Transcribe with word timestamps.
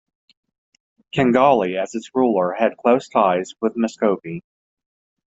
Canghali 1.15 1.77
as 1.79 1.93
its 1.93 2.09
ruler 2.15 2.53
had 2.53 2.75
close 2.75 3.07
ties 3.07 3.53
with 3.61 3.77
Muscovy. 3.77 4.41